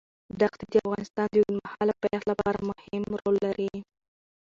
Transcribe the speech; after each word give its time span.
دښتې 0.39 0.65
د 0.71 0.75
افغانستان 0.83 1.27
د 1.31 1.35
اوږدمهاله 1.39 1.93
پایښت 2.01 2.25
لپاره 2.31 2.57
مهم 2.69 3.03
رول 3.21 3.35
لري. 3.45 3.71